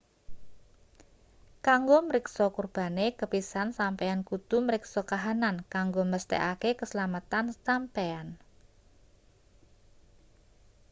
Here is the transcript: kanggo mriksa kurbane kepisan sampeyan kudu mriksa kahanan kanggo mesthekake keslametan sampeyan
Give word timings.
kanggo 1.67 1.97
mriksa 2.07 2.45
kurbane 2.55 3.05
kepisan 3.19 3.69
sampeyan 3.79 4.21
kudu 4.29 4.57
mriksa 4.67 5.01
kahanan 5.11 5.55
kanggo 5.73 6.01
mesthekake 6.11 6.69
keslametan 6.79 7.45
sampeyan 7.65 8.27